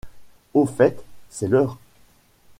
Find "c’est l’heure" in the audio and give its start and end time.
1.29-1.77